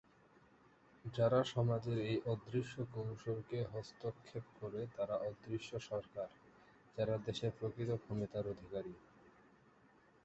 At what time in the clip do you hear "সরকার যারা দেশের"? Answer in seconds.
5.89-7.51